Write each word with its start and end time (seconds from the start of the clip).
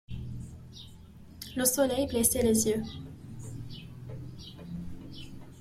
Le 1.55 1.63
soleil 1.63 2.07
blessait 2.07 2.41
les 2.41 2.67
yeux. 2.67 2.81